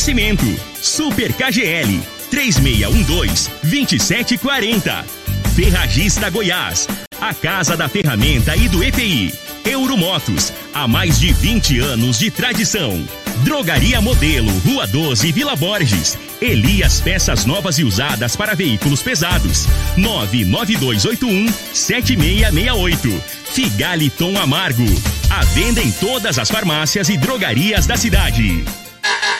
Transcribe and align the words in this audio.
Oferecimento: 0.00 0.46
Super 0.80 1.30
KGL 1.34 2.00
3612-2740. 2.32 5.04
Ferragista 5.54 6.30
Goiás, 6.30 6.88
a 7.20 7.34
casa 7.34 7.76
da 7.76 7.86
ferramenta 7.86 8.56
e 8.56 8.66
do 8.66 8.82
EPI. 8.82 9.34
Euromotos, 9.62 10.54
há 10.72 10.88
mais 10.88 11.20
de 11.20 11.34
20 11.34 11.80
anos 11.80 12.18
de 12.18 12.30
tradição. 12.30 13.06
Drogaria 13.44 14.00
Modelo, 14.00 14.50
Rua 14.60 14.86
12, 14.86 15.32
Vila 15.32 15.54
Borges. 15.54 16.16
Elias 16.40 17.02
Peças 17.02 17.44
Novas 17.44 17.78
e 17.78 17.84
Usadas 17.84 18.34
para 18.34 18.54
Veículos 18.54 19.02
Pesados. 19.02 19.66
99281 19.98 21.46
7668. 21.74 23.22
Figaliton 23.52 24.38
Amargo. 24.38 24.86
A 25.28 25.44
venda 25.44 25.82
em 25.82 25.92
todas 25.92 26.38
as 26.38 26.50
farmácias 26.50 27.10
e 27.10 27.18
drogarias 27.18 27.86
da 27.86 27.98
cidade. 27.98 28.64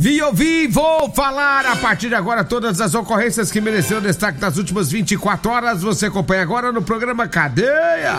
Vi, 0.00 0.22
ouvi, 0.22 0.66
vou 0.66 1.12
falar 1.12 1.66
a 1.66 1.76
partir 1.76 2.08
de 2.08 2.14
agora 2.14 2.42
todas 2.42 2.80
as 2.80 2.94
ocorrências 2.94 3.52
que 3.52 3.60
mereceram 3.60 4.00
destaque 4.00 4.40
nas 4.40 4.56
últimas 4.56 4.90
24 4.90 5.50
horas. 5.50 5.82
Você 5.82 6.06
acompanha 6.06 6.40
agora 6.40 6.72
no 6.72 6.80
programa 6.80 7.28
Cadeia. 7.28 8.16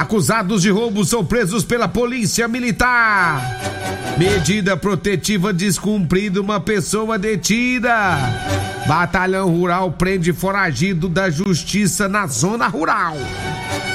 Acusados 0.00 0.62
de 0.62 0.70
roubo 0.70 1.04
são 1.04 1.22
presos 1.22 1.62
pela 1.62 1.86
polícia 1.86 2.48
militar. 2.48 3.60
Medida 4.16 4.74
protetiva 4.74 5.52
descumprida, 5.52 6.40
uma 6.40 6.58
pessoa 6.58 7.18
detida. 7.18 8.16
Batalhão 8.88 9.50
Rural 9.50 9.92
prende 9.92 10.32
foragido 10.32 11.06
da 11.06 11.28
justiça 11.28 12.08
na 12.08 12.26
zona 12.26 12.66
rural. 12.66 13.14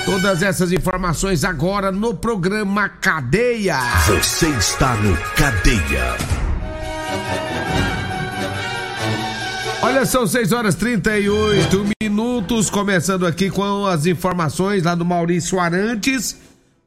Todas 0.05 0.43
essas 0.43 0.71
informações 0.71 1.43
agora 1.43 1.91
no 1.91 2.13
programa 2.13 2.87
Cadeia. 2.87 3.79
Você 4.05 4.49
está 4.49 4.93
no 4.97 5.17
Cadeia. 5.35 6.34
Olha, 9.95 10.05
são 10.05 10.27
6 10.27 10.51
horas 10.51 10.75
38 10.75 11.85
minutos, 12.03 12.69
começando 12.69 13.25
aqui 13.25 13.49
com 13.49 13.85
as 13.85 14.05
informações 14.05 14.83
lá 14.83 14.93
do 14.93 15.05
Maurício 15.05 15.57
Arantes, 15.57 16.37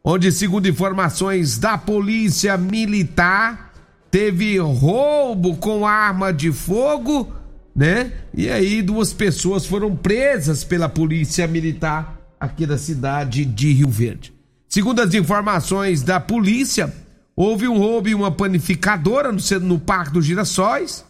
onde, 0.05 0.31
segundo 0.31 0.69
informações 0.69 1.57
da 1.57 1.79
Polícia 1.79 2.55
Militar, 2.59 3.73
teve 4.11 4.59
roubo 4.59 5.57
com 5.57 5.87
arma 5.87 6.35
de 6.35 6.53
fogo, 6.53 7.33
né? 7.75 8.13
E 8.35 8.51
aí 8.51 8.83
duas 8.83 9.11
pessoas 9.11 9.65
foram 9.65 9.97
presas 9.97 10.63
pela 10.63 10.87
Polícia 10.87 11.47
Militar 11.47 12.15
aqui 12.39 12.67
da 12.67 12.77
cidade 12.77 13.47
de 13.47 13.73
Rio 13.73 13.89
Verde. 13.89 14.35
Segundo 14.69 15.01
as 15.01 15.15
informações 15.15 16.03
da 16.03 16.21
polícia, 16.21 16.95
houve 17.35 17.67
um 17.67 17.79
roubo 17.79 18.11
em 18.11 18.15
uma 18.15 18.31
panificadora 18.31 19.33
no, 19.33 19.41
no 19.63 19.81
Parque 19.81 20.13
dos 20.13 20.27
Girassóis. 20.27 21.07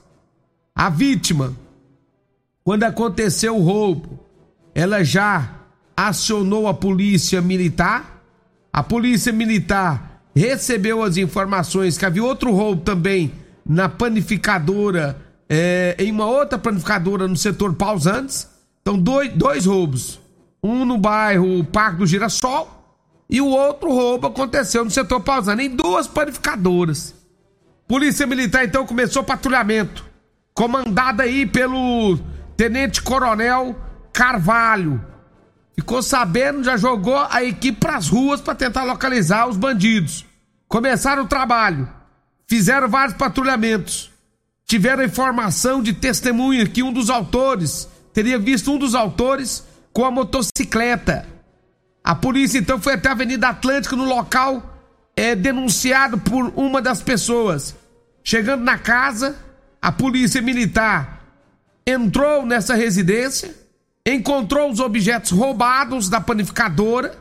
A 0.72 0.88
vítima, 0.88 1.56
quando 2.68 2.84
aconteceu 2.84 3.56
o 3.56 3.62
roubo, 3.62 4.20
ela 4.74 5.02
já 5.02 5.52
acionou 5.96 6.68
a 6.68 6.74
polícia 6.74 7.40
militar. 7.40 8.22
A 8.70 8.82
polícia 8.82 9.32
militar 9.32 10.20
recebeu 10.36 11.02
as 11.02 11.16
informações 11.16 11.96
que 11.96 12.04
havia 12.04 12.22
outro 12.22 12.52
roubo 12.52 12.82
também 12.82 13.32
na 13.64 13.88
panificadora, 13.88 15.16
é, 15.48 15.96
em 15.98 16.12
uma 16.12 16.26
outra 16.26 16.58
panificadora 16.58 17.26
no 17.26 17.38
setor 17.38 17.72
Pausantes. 17.72 18.46
Então, 18.82 18.98
dois, 18.98 19.32
dois 19.32 19.64
roubos. 19.64 20.20
Um 20.62 20.84
no 20.84 20.98
bairro 20.98 21.64
Parque 21.64 22.00
do 22.00 22.06
Girassol 22.06 23.00
e 23.30 23.40
o 23.40 23.46
outro 23.46 23.90
roubo 23.90 24.26
aconteceu 24.26 24.84
no 24.84 24.90
setor 24.90 25.20
Pausano, 25.20 25.62
em 25.62 25.74
duas 25.74 26.06
panificadoras. 26.06 27.14
Polícia 27.86 28.26
Militar 28.26 28.66
então 28.66 28.84
começou 28.84 29.22
o 29.22 29.24
patrulhamento, 29.24 30.04
comandada 30.52 31.22
aí 31.22 31.46
pelo 31.46 32.18
Tenente 32.58 33.00
Coronel 33.00 33.76
Carvalho. 34.12 35.00
Ficou 35.76 36.02
sabendo, 36.02 36.64
já 36.64 36.76
jogou 36.76 37.16
a 37.30 37.44
equipe 37.44 37.78
pras 37.78 38.08
ruas 38.08 38.40
para 38.40 38.52
tentar 38.52 38.82
localizar 38.82 39.46
os 39.46 39.56
bandidos. 39.56 40.26
Começaram 40.66 41.22
o 41.22 41.28
trabalho, 41.28 41.88
fizeram 42.48 42.88
vários 42.88 43.16
patrulhamentos. 43.16 44.10
Tiveram 44.66 45.04
informação 45.04 45.80
de 45.80 45.92
testemunha 45.92 46.66
que 46.66 46.82
um 46.82 46.92
dos 46.92 47.10
autores 47.10 47.88
teria 48.12 48.40
visto 48.40 48.72
um 48.72 48.76
dos 48.78 48.92
autores 48.92 49.64
com 49.92 50.04
a 50.04 50.10
motocicleta. 50.10 51.28
A 52.02 52.16
polícia 52.16 52.58
então 52.58 52.80
foi 52.80 52.94
até 52.94 53.08
a 53.08 53.12
Avenida 53.12 53.50
Atlântica 53.50 53.94
no 53.94 54.04
local 54.04 54.80
é 55.14 55.36
denunciado 55.36 56.18
por 56.18 56.52
uma 56.56 56.82
das 56.82 57.00
pessoas. 57.00 57.76
Chegando 58.24 58.64
na 58.64 58.76
casa, 58.76 59.36
a 59.80 59.92
polícia 59.92 60.42
militar 60.42 61.17
entrou 61.88 62.44
nessa 62.44 62.74
residência, 62.74 63.54
encontrou 64.04 64.70
os 64.70 64.78
objetos 64.78 65.30
roubados 65.30 66.10
da 66.10 66.20
panificadora, 66.20 67.16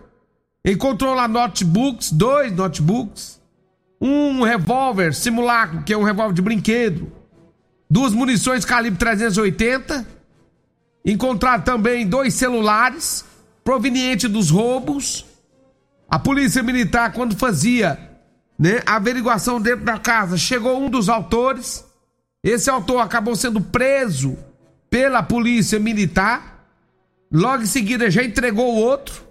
encontrou 0.66 1.13
lá 1.13 1.25
notebooks, 1.25 2.11
dois 2.11 2.51
notebooks, 2.51 3.39
um 4.01 4.44
revólver 4.44 5.13
simulacro, 5.13 5.83
que 5.83 5.94
é 5.94 5.97
um 5.97 6.03
revólver 6.03 6.33
de 6.33 6.41
brinquedo, 6.41 7.09
duas 7.89 8.11
munições 8.11 8.66
calibre 8.66 9.00
380, 9.00 10.06
encontraram 11.06 11.63
também 11.63 12.06
dois 12.06 12.33
celulares 12.33 13.23
provenientes 13.63 14.29
dos 14.29 14.50
roubos. 14.50 15.25
A 16.09 16.19
polícia 16.19 16.61
militar, 16.61 17.13
quando 17.13 17.38
fazia 17.38 17.97
né, 18.59 18.81
a 18.85 18.97
averiguação 18.97 19.61
dentro 19.61 19.85
da 19.85 19.97
casa, 19.97 20.38
chegou 20.38 20.77
um 20.77 20.89
dos 20.89 21.07
autores. 21.07 21.85
Esse 22.44 22.69
autor 22.69 23.00
acabou 23.00 23.35
sendo 23.35 23.61
preso 23.61 24.38
pela 24.97 25.21
polícia 25.21 25.77
militar. 25.77 26.65
Logo 27.31 27.61
em 27.61 27.67
seguida 27.67 28.09
já 28.09 28.23
entregou 28.23 28.73
o 28.73 28.79
outro. 28.79 29.21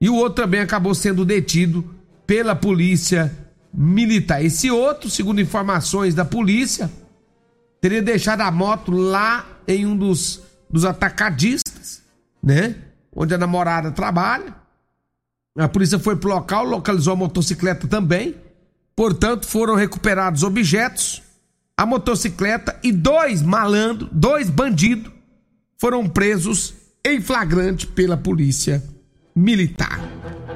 E 0.00 0.10
o 0.10 0.16
outro 0.16 0.42
também 0.42 0.58
acabou 0.58 0.96
sendo 0.96 1.24
detido 1.24 1.94
pela 2.26 2.56
polícia 2.56 3.32
militar. 3.72 4.44
Esse 4.44 4.68
outro, 4.68 5.08
segundo 5.08 5.40
informações 5.40 6.12
da 6.12 6.24
polícia, 6.24 6.90
teria 7.80 8.02
deixado 8.02 8.40
a 8.40 8.50
moto 8.50 8.90
lá 8.90 9.46
em 9.68 9.86
um 9.86 9.96
dos, 9.96 10.42
dos 10.68 10.84
atacadistas, 10.84 12.02
né? 12.42 12.74
Onde 13.14 13.32
a 13.32 13.38
namorada 13.38 13.92
trabalha. 13.92 14.56
A 15.56 15.68
polícia 15.68 16.00
foi 16.00 16.16
pro 16.16 16.30
local, 16.30 16.64
localizou 16.64 17.12
a 17.12 17.16
motocicleta 17.16 17.86
também. 17.86 18.34
Portanto, 18.96 19.46
foram 19.46 19.76
recuperados 19.76 20.42
objetos, 20.42 21.22
a 21.76 21.86
motocicleta 21.86 22.78
e 22.82 22.92
dois 22.92 23.42
malandros, 23.42 24.08
dois 24.12 24.48
bandidos, 24.50 25.10
foram 25.78 26.08
presos 26.08 26.74
em 27.04 27.20
flagrante 27.20 27.86
pela 27.86 28.16
polícia 28.16 28.82
militar. 29.34 30.00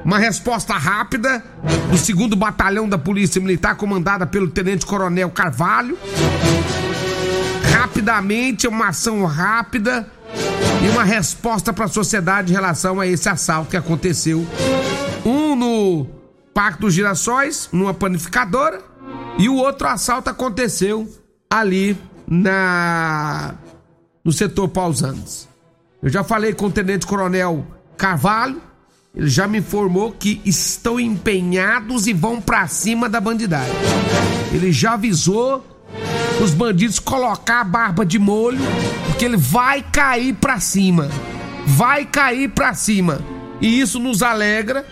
Uma 0.05 0.19
resposta 0.19 0.75
rápida 0.75 1.43
do 1.91 1.99
segundo 1.99 2.37
batalhão 2.37 2.89
da 2.89 2.97
polícia 2.97 3.41
militar, 3.41 3.75
comandada 3.77 4.27
pelo 4.27 4.49
tenente 4.49 4.87
coronel 4.87 5.31
Carvalho. 5.31 5.99
Rapidamente, 7.73 8.69
uma 8.69 8.89
ação 8.89 9.25
rápida 9.25 10.09
e 10.85 10.89
uma 10.91 11.03
resposta 11.03 11.73
para 11.73 11.87
a 11.87 11.89
sociedade 11.89 12.53
em 12.53 12.55
relação 12.55 13.01
a 13.01 13.07
esse 13.07 13.29
assalto 13.29 13.71
que 13.71 13.77
aconteceu. 13.77 14.47
Um 15.25 15.57
no 15.57 16.07
Parque 16.55 16.81
dos 16.81 16.95
Girassóis, 16.95 17.69
numa 17.73 17.93
panificadora, 17.93 18.81
e 19.39 19.49
o 19.49 19.57
outro 19.57 19.87
assalto 19.87 20.31
aconteceu 20.31 21.09
ali 21.51 21.97
na 22.27 23.55
no 24.25 24.33
setor 24.33 24.69
Pausantes. 24.69 25.49
Eu 26.03 26.09
já 26.11 26.25
falei 26.25 26.53
com 26.53 26.67
o 26.67 26.71
Tenente 26.71 27.07
Coronel 27.07 27.65
Carvalho, 27.97 28.61
ele 29.15 29.29
já 29.29 29.47
me 29.47 29.59
informou 29.59 30.13
que 30.13 30.43
estão 30.45 30.99
empenhados 30.99 32.07
e 32.07 32.13
vão 32.13 32.41
pra 32.41 32.67
cima 32.67 33.09
da 33.09 33.21
bandidagem. 33.21 33.73
Ele 34.53 34.73
já 34.73 34.95
avisou 34.95 35.65
os 36.43 36.53
bandidos 36.53 36.99
colocar 36.99 37.61
a 37.61 37.65
barba 37.65 38.05
de 38.05 38.19
molho, 38.19 38.59
porque 39.07 39.25
ele 39.25 39.37
vai 39.37 39.83
cair 39.83 40.35
pra 40.35 40.61
cima. 40.61 41.09
Vai 41.67 42.05
cair 42.05 42.51
pra 42.51 42.75
cima. 42.75 43.21
E 43.61 43.81
isso 43.81 43.99
nos 43.99 44.23
alegra 44.23 44.85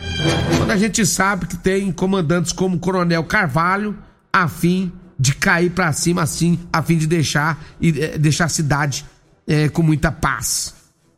quando 0.56 0.70
a 0.70 0.76
gente 0.76 1.04
sabe 1.04 1.46
que 1.46 1.56
tem 1.56 1.92
comandantes 1.92 2.50
como 2.50 2.76
o 2.76 2.80
Coronel 2.80 3.24
Carvalho 3.24 3.96
a 4.34 4.48
fim 4.48 4.90
de 5.16 5.32
cair 5.32 5.70
para 5.70 5.92
cima 5.92 6.22
assim, 6.22 6.58
a 6.72 6.82
fim 6.82 6.98
de 6.98 7.06
deixar 7.06 7.64
e 7.80 8.00
é, 8.00 8.18
deixar 8.18 8.46
a 8.46 8.48
cidade 8.48 9.06
é, 9.46 9.68
com 9.68 9.80
muita 9.80 10.10
paz, 10.10 10.74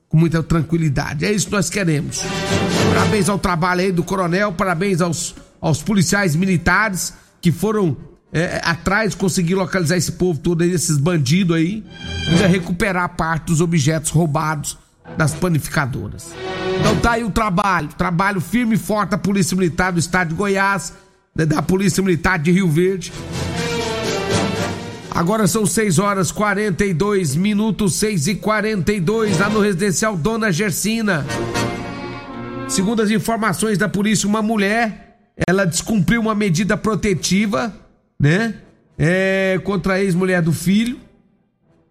com 0.07 0.19
muita 0.19 0.43
tranquilidade. 0.43 1.25
É 1.25 1.33
isso 1.33 1.47
que 1.47 1.53
nós 1.53 1.71
queremos. 1.71 2.23
Parabéns 2.93 3.31
ao 3.31 3.39
trabalho 3.39 3.81
aí 3.81 3.91
do 3.91 4.05
coronel, 4.05 4.53
parabéns 4.53 5.01
aos, 5.01 5.35
aos 5.63 5.83
policiais 5.83 6.37
militares 6.37 7.15
que 7.41 7.51
foram 7.51 7.97
é, 8.31 8.61
atrás 8.63 9.15
conseguir 9.15 9.55
localizar 9.55 9.97
esse 9.97 10.13
povo 10.13 10.39
todo 10.39 10.61
aí, 10.61 10.73
esses 10.73 10.99
bandidos 10.99 11.57
aí, 11.57 11.83
e 12.29 12.47
recuperar 12.47 13.17
parte 13.17 13.47
dos 13.47 13.63
objetos 13.63 14.11
roubados 14.11 14.77
das 15.17 15.33
panificadoras. 15.33 16.33
Então 16.81 16.97
tá 16.97 17.13
aí 17.13 17.25
o 17.25 17.31
trabalho, 17.31 17.89
trabalho 17.97 18.43
firme 18.43 18.75
e 18.75 18.79
forte 18.79 19.11
da 19.11 19.19
Polícia 19.19 19.57
Militar 19.57 19.91
do 19.93 19.99
Estado 19.99 20.29
de 20.29 20.35
Goiás, 20.35 20.93
da 21.45 21.61
Polícia 21.61 22.03
Militar 22.03 22.39
de 22.39 22.51
Rio 22.51 22.69
Verde. 22.69 23.13
Agora 25.11 25.47
são 25.47 25.65
6 25.65 25.99
horas 25.99 26.31
42 26.31 27.37
minutos, 27.37 27.95
6 27.95 28.27
e 28.29 28.35
42 28.35 29.39
lá 29.39 29.49
no 29.49 29.61
residencial 29.61 30.17
Dona 30.17 30.53
Gersina. 30.53 31.27
Segundo 32.69 33.01
as 33.01 33.11
informações 33.11 33.79
da 33.79 33.89
polícia, 33.89 34.29
uma 34.29 34.43
mulher, 34.43 35.19
ela 35.49 35.65
descumpriu 35.65 36.21
uma 36.21 36.35
medida 36.35 36.77
protetiva, 36.77 37.75
né? 38.19 38.55
É, 38.99 39.61
contra 39.65 39.95
a 39.95 40.03
ex-mulher 40.03 40.43
do 40.43 40.53
filho. 40.53 40.99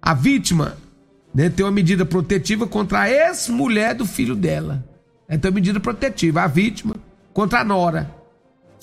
A 0.01 0.13
vítima 0.13 0.77
né, 1.33 1.49
tem 1.49 1.65
uma 1.65 1.71
medida 1.71 2.05
protetiva 2.05 2.67
contra 2.67 3.01
a 3.01 3.09
ex-mulher 3.09 3.95
do 3.95 4.05
filho 4.05 4.35
dela. 4.35 4.83
Então, 5.29 5.51
medida 5.51 5.79
protetiva, 5.79 6.43
a 6.43 6.47
vítima 6.47 6.95
contra 7.33 7.59
a 7.61 7.63
nora. 7.63 8.14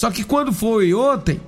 Só 0.03 0.11
que 0.11 0.25
quando 0.25 0.53
foi 0.53 0.93
ontem, 0.93 1.41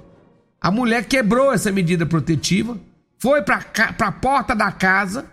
a 0.61 0.71
mulher 0.71 1.07
quebrou 1.07 1.53
essa 1.53 1.73
medida 1.73 2.07
protetiva, 2.07 2.79
foi 3.19 3.43
para 3.43 3.65
a 3.99 4.13
porta 4.13 4.55
da 4.55 4.71
casa 4.71 5.25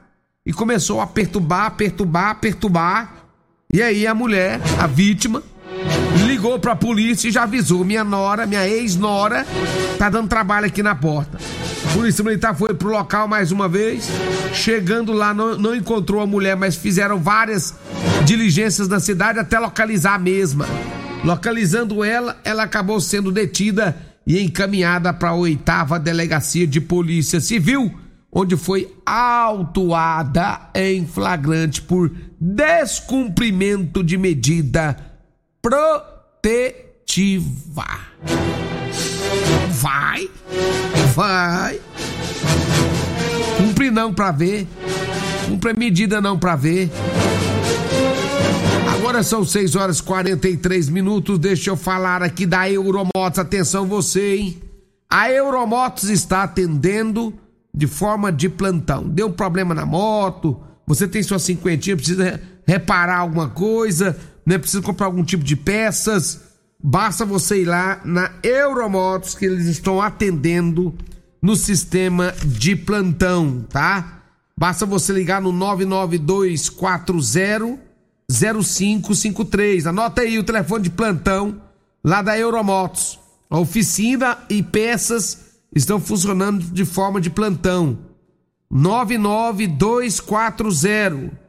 e 0.43 0.51
começou 0.51 0.99
a 0.99 1.05
perturbar, 1.05 1.69
perturbar, 1.75 2.39
perturbar. 2.39 3.13
E 3.71 3.79
aí 3.79 4.07
a 4.07 4.15
mulher, 4.15 4.59
a 4.79 4.87
vítima, 4.87 5.43
ligou 6.25 6.57
para 6.57 6.71
a 6.71 6.75
polícia 6.75 7.27
e 7.27 7.31
já 7.31 7.43
avisou: 7.43 7.85
minha 7.85 8.03
nora, 8.03 8.47
minha 8.47 8.67
ex-nora, 8.67 9.45
tá 9.99 10.09
dando 10.09 10.27
trabalho 10.27 10.65
aqui 10.65 10.81
na 10.81 10.95
porta. 10.95 11.37
A 11.37 11.93
Polícia 11.93 12.23
Militar 12.23 12.55
foi 12.55 12.73
pro 12.73 12.89
local 12.89 13.27
mais 13.27 13.51
uma 13.51 13.69
vez. 13.69 14.09
Chegando 14.51 15.13
lá, 15.13 15.31
não, 15.31 15.55
não 15.59 15.75
encontrou 15.75 16.21
a 16.21 16.25
mulher, 16.25 16.55
mas 16.55 16.75
fizeram 16.75 17.19
várias 17.19 17.75
diligências 18.25 18.87
na 18.87 18.99
cidade 18.99 19.37
até 19.37 19.59
localizar 19.59 20.15
a 20.15 20.17
mesma. 20.17 20.65
Localizando 21.23 22.03
ela, 22.03 22.39
ela 22.43 22.63
acabou 22.63 22.99
sendo 22.99 23.31
detida 23.31 23.95
e 24.25 24.41
encaminhada 24.41 25.13
para 25.13 25.29
a 25.29 25.35
oitava 25.35 25.99
delegacia 25.99 26.65
de 26.65 26.81
polícia 26.81 27.39
civil, 27.39 27.93
onde 28.31 28.57
foi 28.57 28.91
autuada 29.05 30.69
em 30.73 31.05
flagrante 31.05 31.81
por 31.81 32.11
descumprimento 32.39 34.03
de 34.03 34.17
medida 34.17 34.97
protetiva. 35.61 36.81
Vai, 39.69 40.29
vai. 41.13 41.79
Cumpre 43.57 43.91
não 43.91 44.13
pra 44.13 44.31
ver. 44.31 44.67
Cumpre 45.47 45.73
medida 45.73 46.19
não 46.19 46.39
pra 46.39 46.55
ver. 46.55 46.89
Agora 49.11 49.25
são 49.25 49.43
6 49.43 49.75
horas 49.75 49.99
e 49.99 50.03
43 50.03 50.87
minutos. 50.87 51.37
Deixa 51.37 51.69
eu 51.69 51.75
falar 51.75 52.23
aqui 52.23 52.45
da 52.45 52.71
Euromotos. 52.71 53.39
Atenção 53.39 53.85
você, 53.85 54.37
hein? 54.37 54.63
A 55.09 55.29
Euromotos 55.29 56.09
está 56.09 56.43
atendendo 56.43 57.33
de 57.75 57.87
forma 57.87 58.31
de 58.31 58.47
plantão. 58.47 59.03
Deu 59.03 59.29
problema 59.29 59.75
na 59.75 59.85
moto, 59.85 60.61
você 60.87 61.09
tem 61.09 61.21
sua 61.21 61.39
cinquentinha, 61.39 61.97
precisa 61.97 62.39
reparar 62.65 63.17
alguma 63.17 63.49
coisa, 63.49 64.17
né? 64.45 64.57
Precisa 64.57 64.81
comprar 64.81 65.07
algum 65.07 65.25
tipo 65.25 65.43
de 65.43 65.57
peças. 65.57 66.39
Basta 66.81 67.25
você 67.25 67.63
ir 67.63 67.65
lá 67.65 67.99
na 68.05 68.31
Euromotos 68.41 69.35
que 69.35 69.43
eles 69.43 69.65
estão 69.65 70.01
atendendo 70.01 70.95
no 71.41 71.57
sistema 71.57 72.33
de 72.45 72.77
plantão, 72.77 73.65
tá? 73.69 74.21
Basta 74.57 74.85
você 74.85 75.11
ligar 75.11 75.41
no 75.41 75.51
99240 75.51 77.90
0553. 78.31 79.87
Anota 79.87 80.21
aí 80.21 80.39
o 80.39 80.43
telefone 80.43 80.85
de 80.85 80.89
plantão 80.89 81.61
lá 82.03 82.21
da 82.21 82.37
Euromotos. 82.37 83.17
A 83.49 83.57
oficina 83.59 84.37
e 84.49 84.61
peças 84.63 85.59
estão 85.75 85.99
funcionando 85.99 86.63
de 86.63 86.85
forma 86.85 87.19
de 87.19 87.29
plantão. 87.29 87.99
99240 88.69 91.41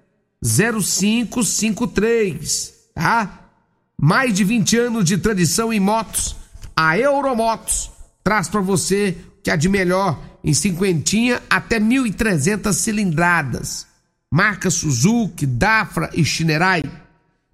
0553, 0.44 2.74
tá? 2.94 3.48
Mais 3.96 4.34
de 4.34 4.42
20 4.42 4.76
anos 4.76 5.04
de 5.04 5.16
tradição 5.16 5.72
em 5.72 5.78
motos. 5.78 6.34
A 6.74 6.98
Euromotos 6.98 7.92
traz 8.24 8.48
para 8.48 8.60
você 8.60 9.16
o 9.38 9.42
que 9.42 9.52
há 9.52 9.56
de 9.56 9.68
melhor 9.68 10.18
em 10.42 10.52
cinquentinha 10.52 11.40
até 11.48 11.78
1.300 11.78 12.72
cilindradas 12.72 13.86
marca 14.32 14.70
Suzuki, 14.70 15.44
Dafra 15.44 16.08
e 16.14 16.24
Shinerai. 16.24 16.82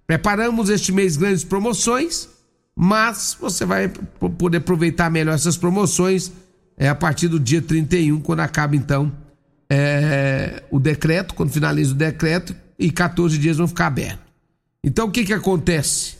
Preparamos 0.07 0.69
este 0.69 0.93
mês 0.93 1.17
grandes 1.17 1.43
promoções, 1.43 2.29
mas 2.73 3.35
você 3.37 3.65
vai 3.65 3.89
poder 3.89 4.59
aproveitar 4.59 5.11
melhor 5.11 5.35
essas 5.35 5.57
promoções 5.57 6.31
é, 6.77 6.87
a 6.87 6.95
partir 6.95 7.27
do 7.27 7.37
dia 7.37 7.61
31, 7.61 8.21
quando 8.21 8.39
acaba 8.39 8.77
então 8.77 9.11
é, 9.69 10.63
o 10.71 10.79
decreto, 10.79 11.33
quando 11.33 11.51
finaliza 11.51 11.91
o 11.91 11.97
decreto, 11.97 12.55
e 12.79 12.89
14 12.89 13.37
dias 13.37 13.57
vão 13.57 13.67
ficar 13.67 13.87
abertos. 13.87 14.25
Então 14.81 15.09
o 15.09 15.11
que 15.11 15.25
que 15.25 15.33
acontece? 15.33 16.15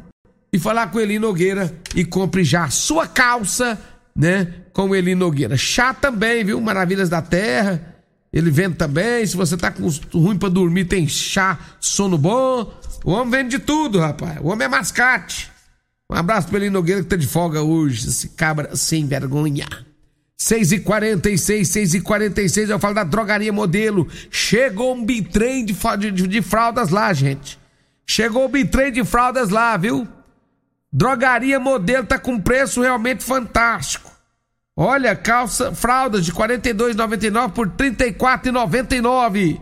e 0.53 0.57
falar 0.57 0.89
com 0.89 0.97
Eli 0.97 1.19
Nogueira 1.19 1.77
e 1.93 2.05
compre 2.05 2.45
já 2.45 2.63
a 2.63 2.69
sua 2.69 3.05
calça, 3.05 3.77
né? 4.15 4.53
Com 4.71 4.95
Eli 4.95 5.15
Nogueira. 5.15 5.57
Chá 5.57 5.93
também, 5.93 6.45
viu? 6.45 6.61
Maravilhas 6.61 7.09
da 7.09 7.21
Terra. 7.21 7.93
Ele 8.31 8.49
vende 8.49 8.77
também. 8.77 9.25
Se 9.25 9.35
você 9.35 9.57
tá 9.57 9.69
com 9.69 9.89
ruim 10.13 10.37
para 10.37 10.47
dormir, 10.47 10.85
tem 10.85 11.05
chá, 11.09 11.59
sono 11.77 12.17
bom. 12.17 12.73
O 13.03 13.11
homem 13.11 13.41
vende 13.41 13.57
de 13.57 13.59
tudo, 13.59 13.99
rapaz. 13.99 14.37
O 14.41 14.47
homem 14.47 14.63
é 14.63 14.69
mascate. 14.69 15.51
Um 16.09 16.15
abraço 16.15 16.47
pro 16.47 16.55
Eli 16.55 16.69
Nogueira 16.69 17.03
que 17.03 17.09
tá 17.09 17.17
de 17.17 17.27
folga 17.27 17.61
hoje. 17.61 18.07
Esse 18.07 18.29
cabra 18.29 18.77
sem 18.77 19.05
vergonha. 19.05 19.67
6 20.41 20.71
e 20.71 20.79
46 20.79 21.67
6 21.67 21.93
e 21.93 22.01
46 22.01 22.71
eu 22.71 22.79
falo 22.79 22.95
da 22.95 23.03
drogaria 23.03 23.53
modelo. 23.53 24.07
Chegou 24.31 24.95
um 24.95 25.05
bitrem 25.05 25.63
de, 25.63 25.75
de, 26.11 26.27
de 26.27 26.41
fraldas 26.41 26.89
lá, 26.89 27.13
gente. 27.13 27.59
Chegou 28.07 28.45
o 28.45 28.49
bitrem 28.49 28.91
de 28.91 29.03
fraldas 29.05 29.49
lá, 29.49 29.77
viu? 29.77 30.07
Drogaria 30.91 31.59
Modelo 31.59 32.07
tá 32.07 32.17
com 32.17 32.39
preço 32.39 32.81
realmente 32.81 33.23
fantástico. 33.23 34.11
Olha, 34.75 35.15
calça, 35.15 35.75
fraldas 35.75 36.25
de 36.25 36.31
R$ 36.31 36.37
42,99 36.39 37.51
por 37.51 37.67
R$ 37.67 37.91
34,99. 37.91 39.61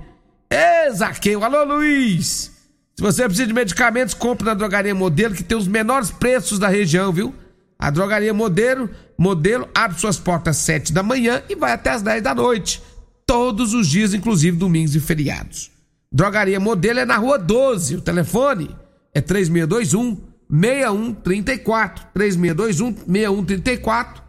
Ê, 0.50 0.92
Zaqueu, 0.92 1.44
alô 1.44 1.66
Luiz. 1.66 2.52
Se 2.96 3.02
você 3.04 3.26
precisa 3.26 3.48
de 3.48 3.54
medicamentos, 3.54 4.14
compre 4.14 4.46
na 4.46 4.54
Drogaria 4.54 4.96
Modelo, 4.96 5.36
que 5.36 5.44
tem 5.44 5.58
os 5.58 5.68
menores 5.68 6.10
preços 6.10 6.58
da 6.58 6.70
região, 6.70 7.12
viu? 7.12 7.36
A 7.80 7.90
Drogaria 7.90 8.34
Modelo, 8.34 8.90
Modelo 9.18 9.70
abre 9.74 9.98
suas 9.98 10.20
portas 10.20 10.58
às 10.58 10.64
7 10.64 10.92
da 10.92 11.02
manhã 11.02 11.42
e 11.48 11.56
vai 11.56 11.72
até 11.72 11.92
às 11.92 12.02
10 12.02 12.22
da 12.22 12.36
noite. 12.36 12.84
Todos 13.26 13.74
os 13.74 13.88
dias, 13.88 14.14
inclusive 14.14 14.58
domingos 14.58 14.96
e 14.96 15.00
feriados. 15.00 15.72
Drogaria 16.12 16.60
Modelo 16.60 17.00
é 17.00 17.06
na 17.06 17.16
rua 17.16 17.40
12. 17.40 17.96
O 17.96 18.02
telefone 18.02 18.76
é 19.14 19.22
3621 19.22 20.18
6134. 20.52 22.06
3621 22.14 22.96
6134. 23.08 24.24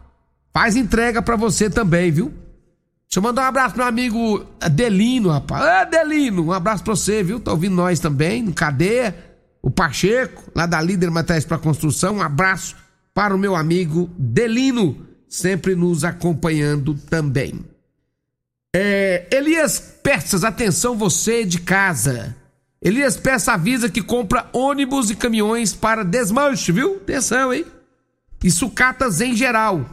Faz 0.53 0.75
entrega 0.77 1.21
para 1.21 1.35
você 1.35 1.69
também, 1.69 2.09
viu? 2.09 2.27
Deixa 2.27 3.19
eu 3.19 3.23
mandar 3.23 3.43
um 3.43 3.47
abraço 3.47 3.75
pro 3.75 3.79
meu 3.79 3.87
amigo 3.87 4.45
Adelino, 4.61 5.29
rapaz. 5.29 5.63
Adelino, 5.63 6.45
um 6.45 6.51
abraço 6.53 6.83
pra 6.83 6.95
você, 6.95 7.21
viu? 7.21 7.41
Tá 7.41 7.51
ouvindo 7.51 7.75
nós 7.75 7.99
também, 7.99 8.41
no 8.41 8.53
Cadeia. 8.53 9.13
O 9.61 9.69
Pacheco, 9.69 10.49
lá 10.55 10.65
da 10.65 10.81
Líder 10.81 11.11
Materiais 11.11 11.43
para 11.43 11.57
Construção. 11.57 12.15
Um 12.15 12.21
abraço 12.21 12.75
para 13.13 13.35
o 13.35 13.37
meu 13.37 13.55
amigo 13.55 14.09
Delino, 14.17 15.05
sempre 15.27 15.75
nos 15.75 16.03
acompanhando 16.03 16.93
também. 16.93 17.65
É, 18.73 19.27
Elias 19.31 19.79
Peças, 20.01 20.43
atenção 20.43 20.97
você 20.97 21.43
de 21.43 21.59
casa. 21.59 22.35
Elias 22.81 23.17
Peças 23.17 23.49
avisa 23.49 23.89
que 23.89 24.01
compra 24.01 24.49
ônibus 24.53 25.09
e 25.09 25.15
caminhões 25.15 25.73
para 25.73 26.03
desmanche, 26.03 26.71
viu? 26.71 26.95
Atenção, 26.95 27.53
hein? 27.53 27.65
E 28.43 28.49
sucatas 28.49 29.21
em 29.21 29.35
geral. 29.35 29.85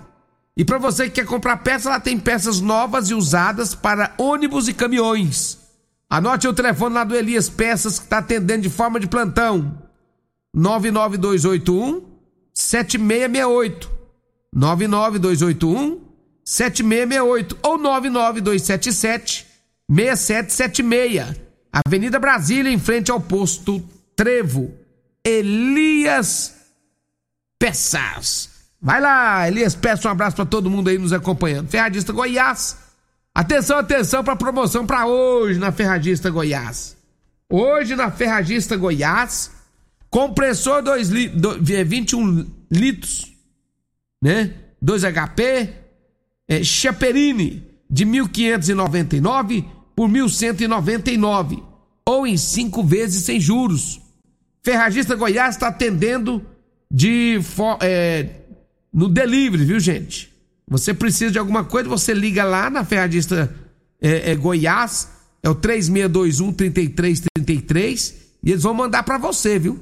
E 0.56 0.64
para 0.64 0.78
você 0.78 1.04
que 1.04 1.16
quer 1.16 1.26
comprar 1.26 1.58
peças, 1.58 1.86
ela 1.86 2.00
tem 2.00 2.18
peças 2.18 2.60
novas 2.60 3.10
e 3.10 3.14
usadas 3.14 3.74
para 3.74 4.14
ônibus 4.16 4.68
e 4.68 4.74
caminhões. 4.74 5.58
Anote 6.08 6.48
o 6.48 6.54
telefone 6.54 6.94
lá 6.94 7.04
do 7.04 7.14
Elias 7.14 7.48
Peças 7.48 7.98
que 7.98 8.06
está 8.06 8.18
atendendo 8.18 8.62
de 8.62 8.70
forma 8.70 8.98
de 8.98 9.06
plantão. 9.06 9.76
99281 10.54 12.07
7668. 12.58 13.88
99281 14.52 16.00
7668 16.44 17.58
ou 17.62 17.78
99277 17.78 19.46
6776. 19.88 21.40
Avenida 21.72 22.18
Brasília, 22.18 22.72
em 22.72 22.78
frente 22.78 23.10
ao 23.10 23.20
posto 23.20 23.80
Trevo. 24.16 24.74
Elias 25.24 26.54
Peças. 27.58 28.50
Vai 28.80 29.00
lá, 29.00 29.46
Elias, 29.46 29.74
peço 29.74 30.08
um 30.08 30.10
abraço 30.10 30.36
para 30.36 30.46
todo 30.46 30.70
mundo 30.70 30.88
aí 30.88 30.98
nos 30.98 31.12
acompanhando. 31.12 31.68
Ferradista 31.68 32.12
Goiás. 32.12 32.76
Atenção, 33.34 33.78
atenção 33.78 34.24
para 34.24 34.36
promoção 34.36 34.86
para 34.86 35.06
hoje 35.06 35.58
na 35.58 35.70
Ferradista 35.70 36.30
Goiás. 36.30 36.96
Hoje 37.50 37.94
na 37.94 38.10
Ferradista 38.10 38.76
Goiás, 38.76 39.50
compressor 40.10 40.82
2 40.82 41.08
li, 41.08 41.32
21 41.84 42.46
litros, 42.70 43.32
né? 44.22 44.54
2 44.80 45.02
HP, 45.04 45.70
é, 46.48 46.62
Chaperini 46.62 47.64
de 47.90 48.04
1599 48.04 49.64
por 49.94 50.08
1199 50.08 51.62
ou 52.06 52.26
em 52.26 52.36
cinco 52.36 52.82
vezes 52.82 53.24
sem 53.24 53.40
juros. 53.40 54.00
Ferragista 54.62 55.14
Goiás 55.14 55.54
está 55.54 55.68
atendendo 55.68 56.44
de 56.90 57.40
é, 57.80 58.28
no 58.92 59.08
delivery, 59.08 59.64
viu, 59.64 59.80
gente? 59.80 60.32
Você 60.68 60.92
precisa 60.92 61.30
de 61.30 61.38
alguma 61.38 61.64
coisa, 61.64 61.88
você 61.88 62.12
liga 62.12 62.44
lá 62.44 62.68
na 62.68 62.84
Ferradista 62.84 63.54
é, 64.00 64.32
é, 64.32 64.34
Goiás, 64.34 65.08
é 65.42 65.48
o 65.48 65.54
3621 65.54 66.52
3333 66.52 68.14
e 68.42 68.50
eles 68.50 68.62
vão 68.62 68.74
mandar 68.74 69.02
para 69.02 69.18
você, 69.18 69.58
viu? 69.58 69.78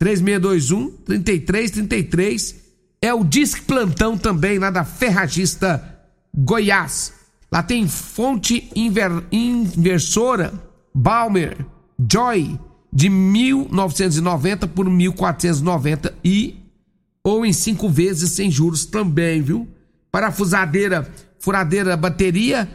3621 0.00 0.90
3333 1.04 2.56
é 3.02 3.14
o 3.14 3.22
Disque 3.22 3.60
Plantão 3.60 4.16
também 4.16 4.58
lá 4.58 4.70
da 4.70 4.82
Ferragista 4.84 6.00
Goiás. 6.34 7.12
Lá 7.52 7.62
tem 7.62 7.86
fonte 7.86 8.70
inver, 8.74 9.10
inversora 9.30 10.52
Balmer 10.94 11.64
Joy 12.10 12.58
de 12.92 13.08
1990 13.10 14.66
por 14.68 14.88
1490 14.88 16.14
e 16.24 16.56
ou 17.22 17.44
em 17.44 17.52
cinco 17.52 17.88
vezes 17.88 18.32
sem 18.32 18.50
juros 18.50 18.86
também, 18.86 19.42
viu? 19.42 19.68
Parafusadeira, 20.10 21.08
furadeira 21.38 21.96
bateria, 21.96 22.68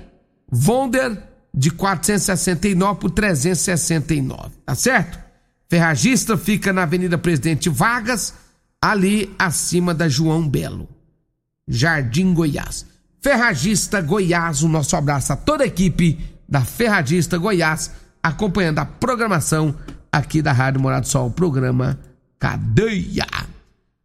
Vonder 0.47 1.21
de 1.51 1.71
469 1.71 2.99
por 2.99 3.09
369, 3.09 4.51
tá 4.63 4.75
certo? 4.75 5.24
Ferragista 5.69 6.37
fica 6.37 6.71
na 6.71 6.83
Avenida 6.83 7.17
Presidente 7.17 7.69
Vargas, 7.69 8.33
ali 8.81 9.33
acima 9.37 9.93
da 9.93 10.07
João 10.07 10.47
Belo, 10.47 10.87
Jardim 11.67 12.33
Goiás. 12.33 12.85
Ferragista 13.21 14.01
Goiás, 14.01 14.61
o 14.61 14.69
nosso 14.69 14.95
abraço 14.95 15.33
a 15.33 15.35
toda 15.35 15.63
a 15.63 15.67
equipe 15.67 16.19
da 16.47 16.61
Ferragista 16.61 17.37
Goiás, 17.37 17.91
acompanhando 18.21 18.79
a 18.79 18.85
programação 18.85 19.75
aqui 20.11 20.41
da 20.41 20.51
Rádio 20.51 20.79
Morado 20.79 21.07
Sol, 21.07 21.27
o 21.27 21.31
programa 21.31 21.99
Cadeia. 22.37 23.25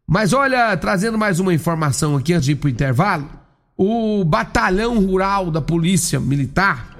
Mas 0.07 0.33
olha, 0.33 0.75
trazendo 0.77 1.17
mais 1.17 1.39
uma 1.39 1.53
informação 1.53 2.17
aqui 2.17 2.33
antes 2.33 2.45
de 2.45 2.53
ir 2.53 2.55
pro 2.55 2.67
intervalo, 2.67 3.29
o 3.77 4.23
batalhão 4.25 4.99
rural 4.99 5.51
da 5.51 5.61
Polícia 5.61 6.19
Militar 6.19 6.97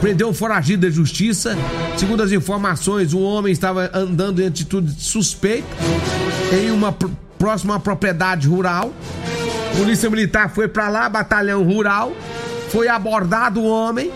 prendeu 0.00 0.28
um 0.28 0.34
foragido 0.34 0.86
da 0.86 0.92
justiça. 0.92 1.56
Segundo 1.96 2.22
as 2.22 2.32
informações, 2.32 3.12
o 3.12 3.20
homem 3.20 3.52
estava 3.52 3.90
andando 3.94 4.40
em 4.40 4.46
atitude 4.46 4.94
suspeita 4.98 5.66
em 6.52 6.70
uma 6.70 6.92
próxima 7.38 7.78
propriedade 7.80 8.48
rural. 8.48 8.92
Polícia 9.76 10.08
Militar 10.08 10.50
foi 10.50 10.68
para 10.68 10.88
lá, 10.88 11.08
batalhão 11.08 11.62
rural, 11.64 12.12
foi 12.70 12.88
abordado 12.88 13.60
o 13.60 13.66
homem, 13.66 14.10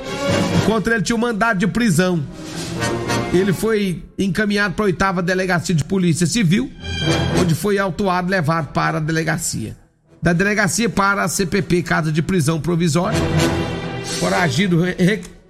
contra 0.66 0.94
ele 0.94 1.02
tinha 1.02 1.16
um 1.16 1.20
mandado 1.20 1.58
de 1.58 1.66
prisão. 1.66 2.22
Ele 3.32 3.52
foi 3.52 4.02
encaminhado 4.18 4.74
para 4.74 4.84
a 4.84 4.86
oitava 4.86 5.22
delegacia 5.22 5.74
de 5.74 5.84
polícia 5.84 6.26
civil, 6.26 6.70
onde 7.40 7.54
foi 7.54 7.78
autuado 7.78 8.28
e 8.28 8.30
levado 8.30 8.68
para 8.72 8.98
a 8.98 9.00
delegacia. 9.00 9.76
Da 10.22 10.32
delegacia 10.32 10.88
para 10.88 11.24
a 11.24 11.28
CPP, 11.28 11.82
Casa 11.82 12.10
de 12.10 12.22
Prisão 12.22 12.60
Provisória. 12.60 13.18
Foragido, 14.18 14.82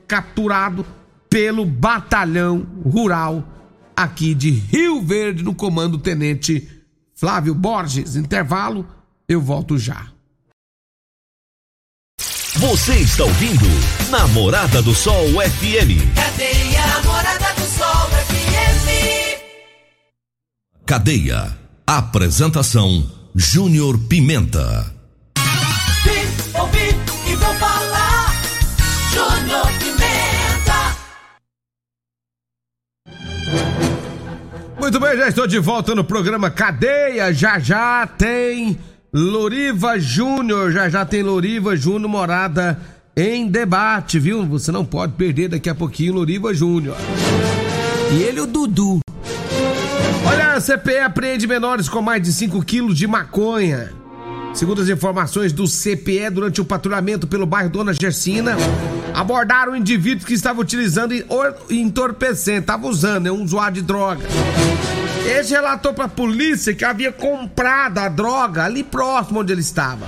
recapturado 0.09 0.87
pelo 1.29 1.67
batalhão 1.67 2.67
rural 2.83 3.45
aqui 3.95 4.35
de 4.35 4.49
Rio 4.51 5.03
Verde, 5.03 5.43
no 5.43 5.55
comando 5.55 5.99
tenente 5.99 6.67
Flávio 7.15 7.55
Borges. 7.55 8.17
Intervalo, 8.17 8.89
eu 9.29 9.39
volto 9.39 9.77
já. 9.77 10.07
Você 12.57 12.95
está 12.97 13.25
ouvindo 13.25 13.67
Namorada 14.11 14.81
do 14.81 14.95
Sol 14.95 15.27
FM. 15.27 16.15
Cadeia 16.15 16.87
Namorada 16.87 17.55
do 17.55 17.67
Sol 17.67 18.09
FM. 18.27 18.89
Cadeia. 20.87 21.59
Apresentação 21.87 23.07
Júnior 23.35 23.99
Pimenta. 24.09 24.98
Muito 34.89 35.01
bem, 35.01 35.19
já 35.19 35.29
estou 35.29 35.47
de 35.47 35.59
volta 35.59 35.95
no 35.95 36.03
programa 36.03 36.51
Cadeia. 36.51 37.31
Já 37.31 37.59
já 37.59 38.07
tem 38.07 38.79
Loriva 39.13 39.99
Júnior, 39.99 40.73
já 40.73 40.89
já 40.89 41.05
tem 41.05 41.23
Loriva 41.23 41.77
Júnior 41.77 42.09
morada 42.09 42.81
em 43.15 43.47
debate, 43.49 44.19
viu? 44.19 44.47
Você 44.47 44.73
não 44.73 44.87
pode 44.87 45.13
perder 45.13 45.49
daqui 45.49 45.69
a 45.69 45.75
pouquinho 45.75 46.15
Loriva 46.15 46.55
Júnior. 46.55 46.97
E 48.11 48.23
ele 48.23 48.41
o 48.41 48.47
Dudu. 48.47 49.01
Olha, 50.27 50.55
a 50.55 50.59
CPE 50.59 51.01
apreende 51.01 51.47
menores 51.47 51.87
com 51.87 52.01
mais 52.01 52.23
de 52.23 52.33
5 52.33 52.65
quilos 52.65 52.97
de 52.97 53.07
maconha. 53.07 53.93
Segundo 54.55 54.83
as 54.83 54.89
informações 54.89 55.53
do 55.53 55.67
CPE, 55.67 56.31
durante 56.31 56.61
o 56.61 56.65
patrulhamento 56.65 57.27
pelo 57.27 57.47
bairro 57.47 57.71
Dona 57.71 57.93
Gersina, 57.93 58.57
abordaram 59.15 59.77
indivíduos 59.77 60.25
que 60.25 60.35
estavam 60.35 60.63
utilizando 60.63 61.15
entorpecente, 61.71 62.61
estava 62.61 62.87
usando, 62.87 63.27
é 63.27 63.33
um 63.33 63.43
usuário 63.43 63.75
de 63.75 63.83
droga. 63.83 64.27
Este 65.27 65.53
relatou 65.53 65.93
para 65.93 66.07
a 66.07 66.09
polícia 66.09 66.75
que 66.75 66.85
havia 66.85 67.13
comprado 67.13 67.99
a 67.99 68.09
droga 68.09 68.65
ali 68.65 68.83
próximo 68.83 69.41
onde 69.41 69.53
ele 69.53 69.61
estava. 69.61 70.07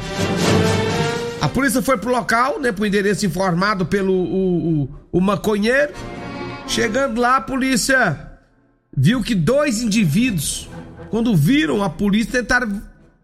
A 1.41 1.49
polícia 1.49 1.81
foi 1.81 1.97
pro 1.97 2.11
local, 2.11 2.61
né, 2.61 2.73
pro 2.73 2.85
endereço 2.85 3.25
informado 3.25 3.87
pelo 3.87 4.13
o, 4.13 4.83
o, 4.83 4.89
o 5.13 5.21
maconheiro. 5.21 5.93
Chegando 6.67 7.21
lá, 7.21 7.37
a 7.37 7.41
polícia 7.41 8.31
viu 8.97 9.23
que 9.23 9.35
dois 9.35 9.81
indivíduos 9.81 10.69
Quando 11.11 11.35
viram 11.35 11.83
a 11.83 11.91
polícia, 11.91 12.41
tentaram 12.41 12.81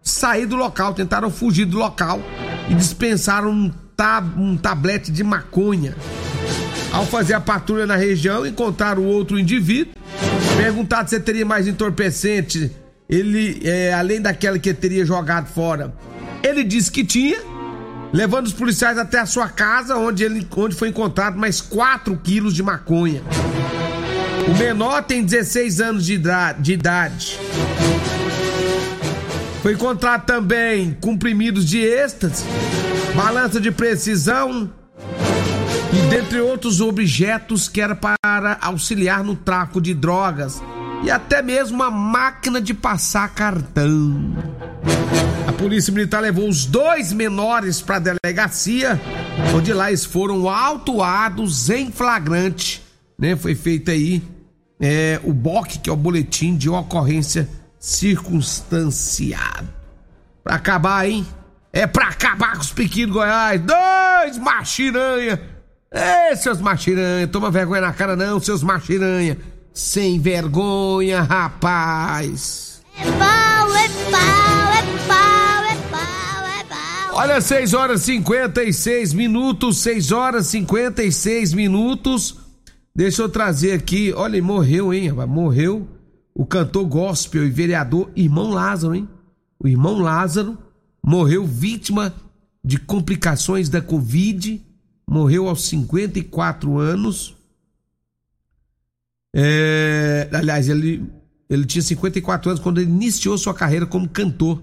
sair 0.07 0.47
do 0.47 0.55
local, 0.55 0.95
tentaram 0.95 1.31
fugir 1.31 1.65
do 1.65 1.77
local 1.77 2.23
e 2.71 2.75
dispensaram 2.75 3.51
um, 3.51 3.73
tab 3.97 4.39
um 4.39 4.57
tablete 4.57 5.11
de 5.11 5.25
maconha. 5.25 5.97
Ao 6.93 7.05
fazer 7.05 7.35
a 7.35 7.41
patrulha 7.41 7.87
na 7.87 7.97
região, 7.97 8.47
encontraram 8.47 9.05
outro 9.05 9.39
indivíduo. 9.39 9.95
Perguntado 10.57 11.11
se 11.11 11.19
teria 11.19 11.45
mais 11.45 11.67
entorpecente, 11.67 12.71
ele, 13.09 13.61
é, 13.65 13.93
além 13.93 14.21
daquela 14.21 14.59
que 14.59 14.73
teria 14.73 15.05
jogado 15.05 15.49
fora, 15.49 15.93
ele 16.43 16.63
disse 16.63 16.91
que 16.91 17.05
tinha, 17.05 17.39
levando 18.13 18.47
os 18.47 18.53
policiais 18.53 18.97
até 18.99 19.19
a 19.19 19.27
sua 19.27 19.49
casa, 19.49 19.97
onde, 19.97 20.25
ele, 20.25 20.47
onde 20.57 20.77
foi 20.77 20.89
encontrado 20.89 21.37
mais 21.37 21.61
4 21.61 22.17
quilos 22.19 22.55
de 22.55 22.63
maconha. 22.63 23.23
O 24.49 24.57
menor 24.57 25.03
tem 25.03 25.25
16 25.25 25.81
anos 25.81 26.07
de 26.07 26.15
idade. 26.15 26.63
De 26.63 26.73
idade. 26.73 27.39
Foi 29.67 29.73
encontrado 29.73 30.25
também 30.25 30.97
comprimidos 31.01 31.69
de 31.69 31.81
êxtase, 31.81 32.45
balança 33.17 33.61
de 33.61 33.73
precisão 33.73 34.73
e 35.93 36.09
dentre 36.09 36.41
outros 36.41 36.81
objetos 36.81 37.69
que 37.69 37.81
era 37.81 37.97
para 37.97 38.59
auxiliar 38.61 39.25
no 39.25 39.35
tráfico 39.35 39.81
de 39.81 39.93
drogas 39.93 40.63
e 41.03 41.11
até 41.11 41.43
mesmo 41.43 41.75
uma 41.75 41.91
máquina 41.91 42.61
de 42.61 42.73
passar 42.73 43.35
cartão. 43.35 44.37
A 45.49 45.53
polícia 45.53 45.93
militar 45.93 46.21
levou 46.21 46.49
os 46.49 46.65
dois 46.65 47.13
menores 47.13 47.83
para 47.83 47.97
a 47.97 48.15
delegacia, 48.23 49.01
onde 49.53 49.73
lá 49.73 49.89
eles 49.89 50.05
foram 50.05 50.49
autuados 50.49 51.71
em 51.71 51.91
flagrante, 51.91 52.81
né? 53.19 53.35
Foi 53.35 53.57
feito 53.57 53.91
aí 53.91 54.23
é, 54.79 55.21
o 55.25 55.33
BOC, 55.33 55.81
que 55.81 55.91
é 55.91 55.93
o 55.93 55.97
boletim 55.97 56.57
de 56.57 56.71
ocorrência 56.71 57.49
circunstanciado. 57.87 59.69
Pra 60.43 60.57
acabar, 60.57 61.09
hein? 61.09 61.25
É 61.73 61.87
pra 61.87 62.09
acabar 62.09 62.55
com 62.55 62.63
os 62.63 62.73
pequenos 62.73 63.15
Goiás. 63.15 63.61
Dois 63.61 64.39
machiranha. 64.39 65.41
Ei, 65.93 66.35
seus 66.35 66.61
machiranha, 66.61 67.29
toma 67.29 67.49
vergonha 67.49 67.83
na 67.83 67.93
cara 67.93 68.17
não, 68.17 68.41
seus 68.41 68.65
machiranha. 68.65 69.39
Sem 69.73 70.19
vergonha, 70.19 71.23
rapaz. 71.23 72.83
É 72.99 73.05
pau, 73.05 73.77
é 73.77 73.89
pau, 74.11 74.73
é 74.73 74.83
pau, 75.07 75.65
é 75.65 75.77
pau, 75.89 76.47
é 76.61 76.65
pau. 76.65 77.15
Olha, 77.15 77.41
6 77.41 77.73
horas 77.73 78.03
e 78.03 78.17
56 78.17 79.13
minutos, 79.13 79.79
6 79.79 80.11
horas 80.11 80.47
e 80.49 80.51
56 80.59 81.53
minutos. 81.53 82.37
Deixa 82.93 83.23
eu 83.23 83.29
trazer 83.29 83.75
aqui, 83.75 84.13
olha, 84.17 84.43
morreu, 84.43 84.93
hein, 84.93 85.11
rapaz, 85.11 85.29
morreu 85.29 85.96
o 86.39 86.45
cantor 86.45 86.85
gospel 86.85 87.47
e 87.47 87.51
vereador 87.51 88.11
Irmão 88.15 88.51
Lázaro, 88.51 88.95
hein? 88.95 89.09
O 89.59 89.67
irmão 89.67 89.99
Lázaro 89.99 90.59
morreu 91.03 91.47
vítima 91.47 92.15
de 92.63 92.79
complicações 92.79 93.71
da 93.71 93.81
Covid, 93.81 94.63
morreu 95.09 95.49
aos 95.49 95.67
54 95.67 96.79
anos. 96.79 97.35
É, 99.35 100.29
aliás, 100.31 100.69
ele, 100.69 101.11
ele 101.49 101.65
tinha 101.65 101.81
54 101.81 102.51
anos 102.51 102.63
quando 102.63 102.83
iniciou 102.83 103.39
sua 103.39 103.55
carreira 103.55 103.87
como 103.87 104.07
cantor. 104.07 104.63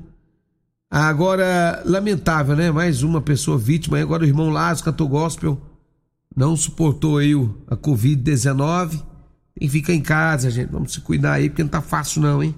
Agora, 0.91 1.81
lamentável, 1.87 2.55
né? 2.55 2.69
Mais 2.69 3.01
uma 3.01 3.19
pessoa 3.19 3.57
vítima. 3.57 3.99
Agora 3.99 4.21
o 4.21 4.27
irmão 4.27 4.51
Lázaro, 4.51 4.85
cantor 4.85 5.07
gospel, 5.07 5.59
não 6.35 6.55
suportou 6.55 7.17
aí 7.17 7.33
a 7.67 7.75
Covid-19 7.75 9.12
tem 9.57 9.67
que 9.67 9.69
ficar 9.69 9.93
em 9.93 10.01
casa, 10.01 10.49
gente. 10.49 10.71
Vamos 10.71 10.93
se 10.93 11.01
cuidar 11.01 11.33
aí, 11.33 11.49
porque 11.49 11.63
não 11.63 11.69
tá 11.69 11.81
fácil, 11.81 12.21
não, 12.21 12.43
hein? 12.43 12.55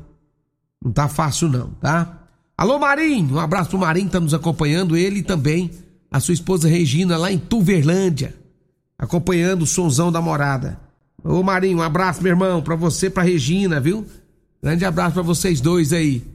Não 0.83 0.91
tá 0.91 1.07
fácil, 1.07 1.49
não, 1.49 1.69
tá? 1.81 2.21
Alô, 2.57 2.79
Marinho! 2.79 3.35
Um 3.35 3.39
abraço 3.39 3.69
pro 3.69 3.79
Marinho 3.79 4.09
tá 4.09 4.19
nos 4.19 4.33
acompanhando. 4.33 4.95
Ele 4.95 5.19
e 5.19 5.23
também 5.23 5.71
a 6.09 6.19
sua 6.19 6.33
esposa 6.33 6.69
Regina, 6.69 7.17
lá 7.17 7.31
em 7.31 7.37
Tuverlândia. 7.37 8.33
Acompanhando 8.97 9.63
o 9.63 9.67
sonzão 9.67 10.09
da 10.11 10.21
morada. 10.21 10.79
Ô, 11.21 11.43
Marinho, 11.43 11.79
um 11.79 11.81
abraço, 11.81 12.23
meu 12.23 12.31
irmão, 12.31 12.61
pra 12.61 12.75
você, 12.75 13.09
pra 13.09 13.23
Regina, 13.23 13.79
viu? 13.79 14.05
Grande 14.63 14.85
abraço 14.85 15.15
pra 15.15 15.23
vocês 15.23 15.59
dois 15.59 15.91
aí. 15.91 16.25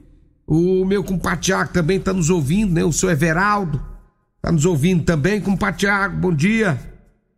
O 0.45 0.85
meu 0.85 1.03
compadre 1.03 1.39
Tiago 1.39 1.73
também 1.73 1.99
tá 1.99 2.13
nos 2.13 2.29
ouvindo, 2.29 2.73
né? 2.73 2.83
O 2.83 2.91
seu 2.91 3.09
Everaldo 3.09 3.81
tá 4.41 4.51
nos 4.51 4.65
ouvindo 4.65 5.03
também. 5.03 5.41
Compadre 5.41 5.79
Tiago, 5.79 6.17
bom 6.17 6.33
dia. 6.33 6.79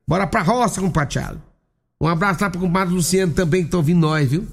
Bora 0.07 0.27
pra 0.27 0.41
roça, 0.41 0.81
compadre 0.81 1.11
Tiago. 1.11 1.41
Um 2.01 2.07
abraço 2.07 2.43
lá 2.43 2.49
pro 2.49 2.59
compadre 2.59 2.93
Luciano 2.93 3.33
também 3.33 3.63
que 3.63 3.71
tá 3.71 3.77
ouvindo 3.77 3.99
nós, 3.99 4.29
viu? 4.29 4.47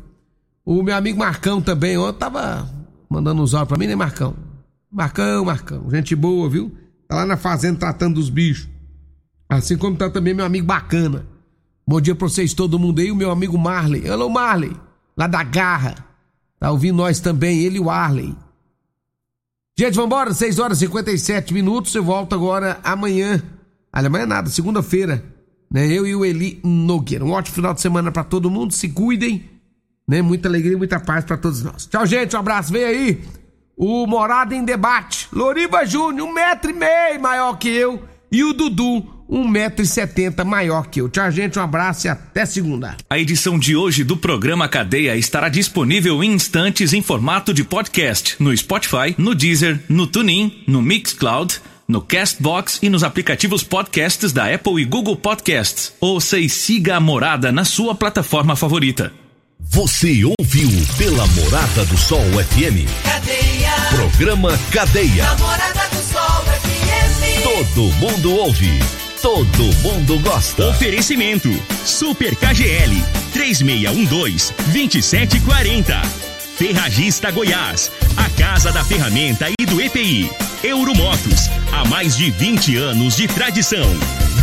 O 0.64 0.82
meu 0.82 0.94
amigo 0.94 1.18
Marcão 1.18 1.60
também, 1.60 1.96
ó, 1.96 2.12
tava 2.12 2.68
mandando 3.08 3.42
uns 3.42 3.54
olhos 3.54 3.68
pra 3.68 3.76
mim, 3.76 3.86
né, 3.86 3.96
Marcão? 3.96 4.36
Marcão, 4.90 5.44
Marcão, 5.44 5.90
gente 5.90 6.14
boa, 6.14 6.48
viu? 6.48 6.72
Tá 7.08 7.16
lá 7.16 7.26
na 7.26 7.36
fazenda 7.36 7.78
tratando 7.78 8.14
dos 8.14 8.30
bichos. 8.30 8.68
Assim 9.48 9.76
como 9.76 9.96
tá 9.96 10.08
também 10.08 10.32
meu 10.32 10.44
amigo 10.44 10.66
Bacana. 10.66 11.26
Bom 11.86 12.00
dia 12.00 12.14
pra 12.14 12.28
vocês, 12.28 12.54
todo 12.54 12.78
mundo 12.78 13.00
aí. 13.00 13.10
O 13.10 13.16
meu 13.16 13.32
amigo 13.32 13.58
Marley. 13.58 14.08
Alô, 14.08 14.28
Marley, 14.28 14.76
lá 15.16 15.26
da 15.26 15.42
Garra. 15.42 15.96
Tá 16.60 16.70
ouvindo 16.70 16.98
nós 16.98 17.18
também, 17.18 17.60
ele 17.64 17.78
e 17.78 17.80
o 17.80 17.90
Arley. 17.90 18.36
Gente, 19.76 19.94
vambora, 19.94 20.32
6 20.32 20.58
horas 20.60 20.78
e 20.78 20.86
57 20.86 21.52
minutos. 21.52 21.92
Eu 21.94 22.04
volto 22.04 22.32
agora 22.32 22.78
amanhã. 22.84 23.42
Olha, 23.92 24.06
amanhã 24.06 24.26
nada, 24.26 24.48
segunda-feira 24.50 25.24
né? 25.72 25.86
Eu 25.86 26.06
e 26.06 26.14
o 26.14 26.24
Eli 26.24 26.60
Nogueira. 26.64 27.24
Um 27.24 27.30
ótimo 27.30 27.54
final 27.54 27.72
de 27.72 27.80
semana 27.80 28.10
para 28.10 28.24
todo 28.24 28.50
mundo. 28.50 28.72
Se 28.74 28.88
cuidem, 28.88 29.44
né? 30.08 30.20
Muita 30.20 30.48
alegria, 30.48 30.76
muita 30.76 30.98
paz 30.98 31.24
para 31.24 31.36
todos 31.36 31.62
nós. 31.62 31.86
Tchau, 31.86 32.04
gente. 32.06 32.34
Um 32.34 32.40
abraço. 32.40 32.72
Vem 32.72 32.84
aí 32.84 33.20
o 33.76 34.06
Morada 34.06 34.54
em 34.54 34.64
Debate. 34.64 35.28
Loriba 35.32 35.86
Júnior, 35.86 36.28
um 36.28 36.32
metro 36.32 36.70
e 36.70 36.74
meio 36.74 37.20
maior 37.20 37.56
que 37.56 37.68
eu. 37.68 38.02
E 38.32 38.44
o 38.44 38.52
Dudu, 38.52 39.24
um 39.28 39.46
metro 39.48 39.82
e 39.82 39.86
setenta 39.86 40.44
maior 40.44 40.86
que 40.88 41.00
eu. 41.00 41.08
Tchau, 41.08 41.30
gente. 41.30 41.58
Um 41.58 41.62
abraço 41.62 42.06
e 42.06 42.10
até 42.10 42.44
segunda. 42.44 42.96
A 43.08 43.18
edição 43.18 43.58
de 43.58 43.74
hoje 43.74 44.04
do 44.04 44.16
programa 44.16 44.68
Cadeia 44.68 45.16
estará 45.16 45.48
disponível 45.48 46.22
em 46.22 46.32
instantes 46.32 46.92
em 46.92 47.02
formato 47.02 47.54
de 47.54 47.64
podcast 47.64 48.36
no 48.38 48.56
Spotify, 48.56 49.14
no 49.16 49.34
Deezer, 49.34 49.80
no 49.88 50.06
TuneIn, 50.06 50.64
no 50.66 50.82
Mixcloud 50.82 51.60
no 51.90 52.00
Castbox 52.00 52.78
e 52.82 52.88
nos 52.88 53.02
aplicativos 53.02 53.62
podcasts 53.62 54.32
da 54.32 54.52
Apple 54.52 54.80
e 54.80 54.84
Google 54.84 55.16
Podcasts. 55.16 55.92
Ouça 56.00 56.38
e 56.38 56.48
siga 56.48 56.96
a 56.96 57.00
Morada 57.00 57.50
na 57.50 57.64
sua 57.64 57.94
plataforma 57.94 58.56
favorita. 58.56 59.12
Você 59.58 60.22
ouviu 60.24 60.70
pela 60.96 61.26
Morada 61.26 61.84
do 61.84 61.96
Sol 61.98 62.24
FM. 62.24 62.88
Cadeia. 63.04 63.72
Programa 63.90 64.58
Cadeia. 64.72 65.24
Namorada 65.24 65.88
do 65.90 66.02
Sol 66.02 66.44
FM. 66.44 67.42
Todo 67.42 67.82
mundo 67.94 68.32
ouve. 68.36 68.78
Todo 69.20 69.62
mundo 69.82 70.18
gosta. 70.20 70.68
Oferecimento: 70.68 71.50
Super 71.84 72.34
KGL 72.36 73.04
3612 73.32 74.54
2740. 74.72 76.00
Ferragista 76.56 77.30
Goiás, 77.30 77.90
a 78.16 78.28
casa 78.38 78.70
da 78.70 78.84
ferramenta 78.84 79.46
e 79.58 79.66
do 79.66 79.80
EPI. 79.80 80.30
Euromotos, 80.62 81.48
há 81.72 81.84
mais 81.86 82.16
de 82.16 82.30
20 82.30 82.76
anos 82.76 83.16
de 83.16 83.26
tradição. 83.26 83.88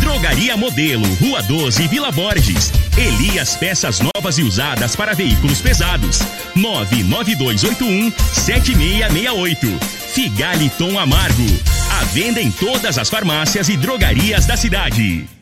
Drogaria 0.00 0.56
Modelo, 0.56 1.06
Rua 1.14 1.42
12, 1.42 1.86
Vila 1.86 2.10
Borges. 2.10 2.72
Elias 2.96 3.56
Peças 3.56 4.00
Novas 4.00 4.38
e 4.38 4.42
Usadas 4.42 4.96
para 4.96 5.14
Veículos 5.14 5.60
Pesados. 5.60 6.20
99281 6.56 8.12
7668. 8.32 9.78
Figaliton 10.12 10.98
Amargo. 10.98 11.46
A 12.00 12.04
venda 12.06 12.40
em 12.40 12.50
todas 12.50 12.98
as 12.98 13.08
farmácias 13.08 13.68
e 13.68 13.76
drogarias 13.76 14.46
da 14.46 14.56
cidade. 14.56 15.37